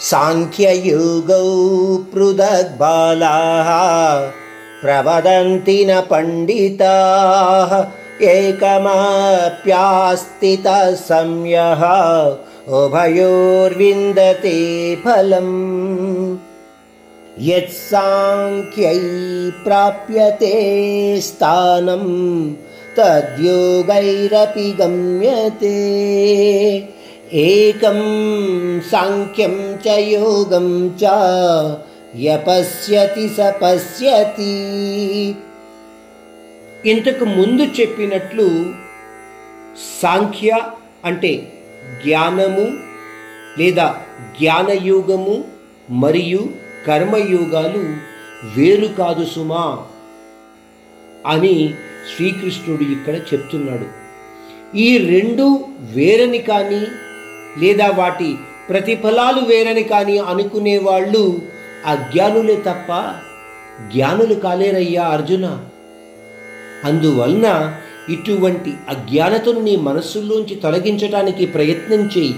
साङ्ख्ययुगौ 0.00 1.96
पृथग्बालाः 1.96 3.70
प्रवदन्ति 4.82 5.86
न 5.90 6.00
पण्डिताः 6.00 7.86
एकमाप्यास्ति 8.22 10.62
तस्स्यः 10.66 11.82
उभयोर्विन्दते 12.68 14.60
फलम्। 14.96 16.36
यत्साङ्ख्यै 17.40 19.00
प्राप्यते 19.64 20.54
स्थानं 21.20 22.04
तद्योगैरपि 22.96 24.76
गम्यते। 24.80 25.76
ఏకం 27.32 28.00
సాంఖ్యం 28.90 29.54
చ 29.86 29.94
యోగం 30.10 30.96
చ 31.02 31.04
యపశ్యతి 32.18 33.28
సపశ్యతి 33.28 34.52
ఇంతకు 36.86 37.24
ముందు 37.24 37.64
చెప్పినట్లు 37.80 38.46
సాంఖ్య 40.00 40.60
అంటే 41.04 41.32
జ్ఞానము 42.04 42.66
లేదా 43.58 43.86
జ్ఞానయోగము 44.38 45.44
మరియు 45.88 46.48
కర్మయోగాలు 46.86 47.84
వేరు 48.56 48.86
కాదు 48.86 49.24
సుమా 49.24 49.78
అని 51.26 51.74
శ్రీకృష్ణుడు 52.10 52.82
ఇక్కడ 52.82 53.14
చెప్తున్నాడు. 53.14 53.86
ఈ 54.76 54.98
రెండు 54.98 55.46
వేరని 55.80 56.38
కానీ 56.38 56.86
లేదా 57.62 57.90
వాటి 57.90 58.36
ప్రతిఫలాలు 58.68 59.40
వేరని 59.40 59.82
కానీ 59.82 60.18
అనుకునే 60.18 60.78
వాళ్ళు 60.78 61.42
అజ్ఞానులే 61.86 62.56
తప్ప 62.56 62.92
జ్ఞానులు 63.94 64.34
కాలేరయ్యా 64.34 65.04
అర్జున. 65.04 65.58
అందువలన 66.84 67.74
ఇటువంటి 68.08 68.74
అజ్ఞానతను 68.88 69.60
నీ 69.60 69.76
మనస్సులోంచి 69.76 70.54
తొలగించడానికి 70.54 71.46
ప్రయత్నం 71.46 72.10
చేయి. 72.18 72.34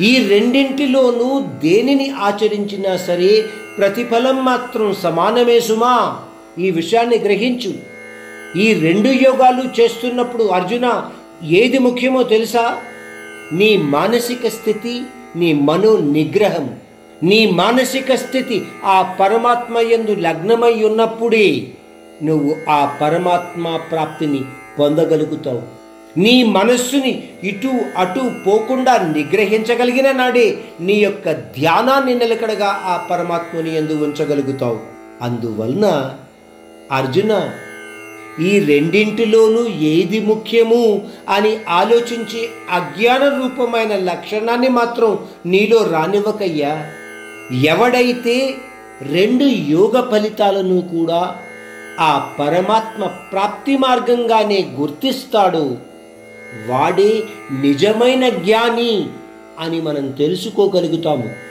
ఈ 0.00 0.28
రెండింటిలోనూ 0.28 1.40
దేనిని 1.40 2.10
ఆచరించినా 2.10 2.96
సరే 2.96 3.44
ప్రతిఫలం 3.78 4.44
మాత్రం 4.44 4.94
సమానమే 5.02 5.60
సుమా. 5.60 6.20
ఈ 6.58 6.70
విషయాన్ని 6.70 7.18
గ్రహించు. 7.18 7.98
ఈ 8.58 8.74
రెండు 8.74 9.08
యోగాలు 9.08 9.80
చేస్తున్నప్పుడు 9.80 10.44
అర్జున 10.44 11.10
ఏది 11.44 11.78
ముఖ్యమో 11.78 12.22
తెలుసా? 12.22 12.78
నీ 13.52 13.76
మానసిక 13.76 14.48
స్థితి 14.48 15.02
నీ 15.36 15.52
మనో 15.52 15.96
నిగ్రహం 15.96 16.76
నీ 17.22 17.50
మానసిక 17.50 18.14
స్థితి 18.14 18.64
ఆ 18.84 19.16
పరమాత్మ 19.20 19.78
ఎందు 19.78 20.10
లగ్నమై 20.10 20.82
ఉన్నప్పుడే 20.82 21.68
నువ్వు 22.22 22.56
ఆ 22.68 22.98
పరమాత్మ 23.00 23.76
ప్రాప్తిని 23.76 24.44
పొందగలుగుతావు. 24.78 25.62
నీ 26.18 26.42
మనస్సుని 26.42 27.28
ఇటు 27.44 27.72
అటు 27.96 28.30
పోకుండా 28.46 28.98
నిగ్రహించగలిగిన 28.98 30.12
నాడే 30.12 30.58
నీ 30.80 30.92
యొక్క 30.92 31.32
ధ్యానాన్ని 31.32 32.14
నిలకడగా 32.14 32.80
ఆ 32.84 33.06
పరమాత్మని 33.10 33.76
ఎందు 33.76 33.92
ఉంచగలుగుతావు. 33.92 34.80
అందువలన 35.22 36.14
అర్జున 36.92 37.50
ఈ 38.40 38.58
రెండింటిలోనూ 38.58 39.68
ఏది 39.68 40.20
ముఖ్యము 40.20 41.08
అని 41.28 41.56
ఆలోచించి 41.68 42.48
అజ్ఞాన 42.70 43.24
రూపమైన 43.24 43.96
లక్షణాన్ని 43.96 44.68
మాత్రం 44.68 45.18
నీలో 45.46 45.82
రానివ్వకయ్యా. 45.82 46.90
ఎవడైతే 47.64 48.54
రెండు 49.02 49.44
యోగ 49.44 50.10
ఫలితాలను 50.10 50.80
కూడా 50.80 51.36
ఆ 52.00 52.36
పరమాత్మ 52.38 53.04
ప్రాప్తి 53.04 53.76
మార్గంగానే 53.76 54.68
గుర్తిస్తాడో 54.80 55.76
వాడే 56.68 57.22
నిజమైన 57.52 58.28
జ్ఞాని 58.28 59.06
అని 59.58 59.80
మనం 59.80 60.10
తెలుసుకోగలుగుతాము. 60.10 61.47